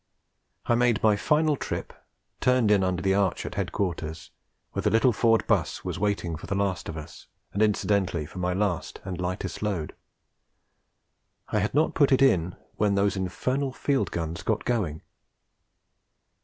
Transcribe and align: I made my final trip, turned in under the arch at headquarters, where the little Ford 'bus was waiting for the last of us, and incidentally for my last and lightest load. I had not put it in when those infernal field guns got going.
I 0.65 0.73
made 0.73 1.03
my 1.03 1.15
final 1.15 1.55
trip, 1.55 1.93
turned 2.39 2.71
in 2.71 2.83
under 2.83 3.03
the 3.03 3.13
arch 3.13 3.45
at 3.45 3.53
headquarters, 3.53 4.31
where 4.71 4.81
the 4.81 4.89
little 4.89 5.13
Ford 5.13 5.45
'bus 5.45 5.85
was 5.85 5.99
waiting 5.99 6.35
for 6.37 6.47
the 6.47 6.55
last 6.55 6.89
of 6.89 6.97
us, 6.97 7.27
and 7.53 7.61
incidentally 7.61 8.25
for 8.25 8.39
my 8.39 8.51
last 8.51 8.99
and 9.03 9.21
lightest 9.21 9.61
load. 9.61 9.93
I 11.49 11.59
had 11.59 11.75
not 11.75 11.93
put 11.93 12.11
it 12.11 12.23
in 12.23 12.55
when 12.77 12.95
those 12.95 13.15
infernal 13.15 13.71
field 13.73 14.09
guns 14.09 14.41
got 14.41 14.65
going. 14.65 15.03